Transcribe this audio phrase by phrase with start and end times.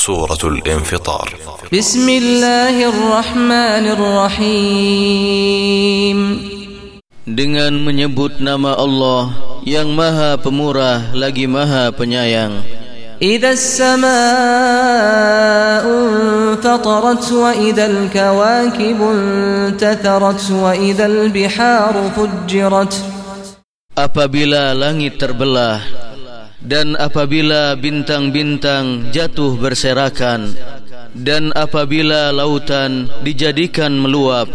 [0.00, 1.28] سورة الانفطار
[1.72, 5.26] بسم الله الرحمن الرحيم
[7.26, 9.34] Dengan menyebut nama Allah
[9.66, 12.62] yang maha pemurah lagi maha penyayang
[13.22, 14.06] إذا السماء
[15.88, 22.94] انفطرت وإذا الكواكب انتثرت وإذا البحار فجرت
[23.96, 25.80] Apabila langit terbelah
[26.62, 30.56] dan apabila bintang-bintang jatuh berserakan
[31.16, 34.48] dan apabila lautan dijadikan meluap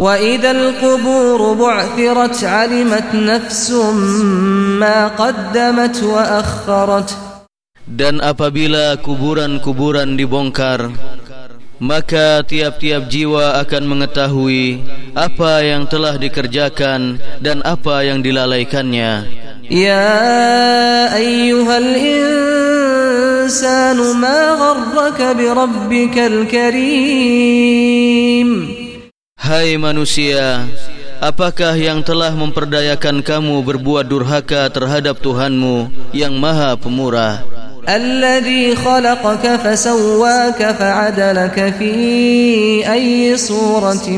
[0.00, 3.70] وإذا القبور بعثرت علمت نفس
[4.80, 7.10] ما قدمت وأخرت
[7.90, 10.88] dan apabila kuburan-kuburan dibongkar
[11.80, 19.26] maka tiap-tiap jiwa akan mengetahui apa yang telah dikerjakan dan apa yang dilalaikannya
[19.71, 23.17] يا أيها الإنسان
[23.97, 26.17] ما غرك بربك
[27.25, 27.65] الكريم
[29.45, 30.65] Hai manusia
[31.21, 37.45] apakah yang telah memperdayakan kamu berbuat durhaka terhadap Tuhanmu yang Maha Pemurah
[37.85, 41.93] الذي خلقك فسواك فعدلك في
[42.91, 44.09] أي صورة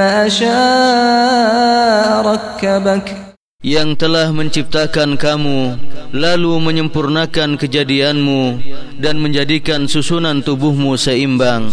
[0.00, 3.31] ما شاء ركبك
[3.62, 5.78] yang telah menciptakan kamu
[6.10, 8.58] lalu menyempurnakan kejadianmu
[8.98, 11.70] dan menjadikan susunan tubuhmu seimbang.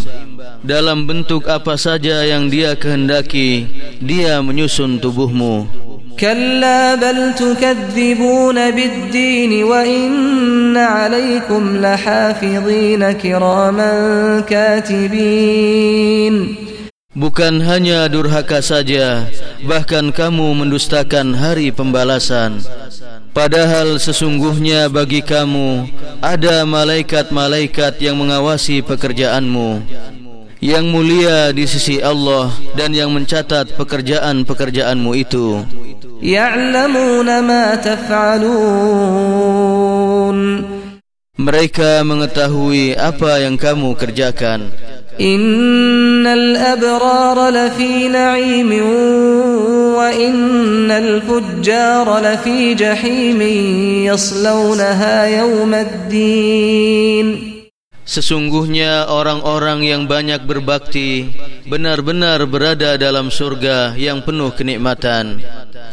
[0.62, 3.66] Dalam bentuk apa saja yang dia kehendaki
[3.98, 5.66] dia menyusun tubuhmu.
[6.14, 16.34] Kalla bal tukadzibuna bid-din wa inna عليكم لحافظين kiraman katibin.
[17.10, 19.26] Bukan hanya durhaka saja,
[19.66, 22.62] bahkan kamu mendustakan hari pembalasan.
[23.34, 25.90] Padahal sesungguhnya bagi kamu
[26.22, 29.82] ada malaikat-malaikat yang mengawasi pekerjaanmu.
[30.62, 35.66] Yang mulia di sisi Allah dan yang mencatat pekerjaan-pekerjaanmu itu.
[36.22, 39.18] Ya'lamuna ma taf'alun.
[41.40, 44.70] Mereka mengetahui apa yang kamu kerjakan.
[45.21, 48.71] إن الأبرار لفي نعيم
[49.95, 53.41] وإن الفجار لفي جحيم
[54.11, 57.55] يصلونها يوم الدين
[58.05, 61.25] Sesungguhnya orang-orang yang banyak berbakti
[61.65, 65.41] benar-benar berada dalam surga yang penuh kenikmatan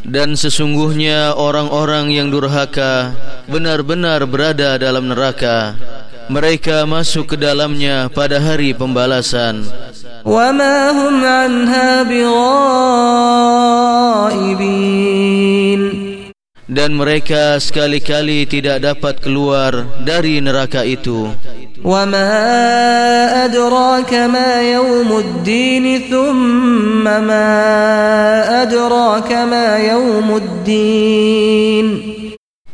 [0.04, 3.16] dan sesungguhnya orang-orang yang durhaka
[3.48, 5.72] benar-benar berada dalam neraka
[6.27, 9.63] mereka masuk ke dalamnya pada hari pembalasan.
[16.67, 21.31] dan mereka sekali-kali tidak dapat keluar dari neraka itu.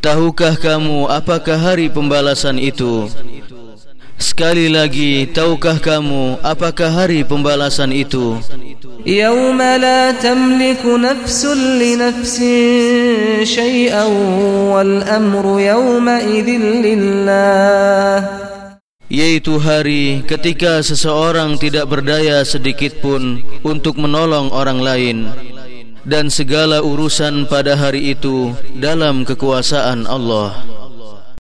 [0.03, 3.07] Tahukah kamu apakah hari pembalasan itu?
[4.17, 8.39] Sekali lagi, tahukah kamu apakah hari pembalasan itu?
[9.03, 14.09] Yawma la tamliku nafsun li nafsin syai'an
[14.71, 18.23] wal amru yawma idhin lillah.
[19.11, 25.17] Yaitu hari ketika seseorang tidak berdaya sedikit pun untuk menolong orang lain.
[26.03, 30.72] Dan segala urusan pada hari itu dalam kekuasaan Allah Allah.